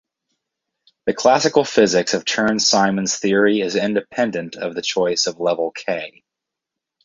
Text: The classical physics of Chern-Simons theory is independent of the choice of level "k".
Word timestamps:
The 1.05 1.13
classical 1.13 1.63
physics 1.63 2.15
of 2.15 2.25
Chern-Simons 2.25 3.19
theory 3.19 3.61
is 3.61 3.75
independent 3.75 4.55
of 4.55 4.73
the 4.73 4.81
choice 4.81 5.27
of 5.27 5.39
level 5.39 5.69
"k". 5.69 6.23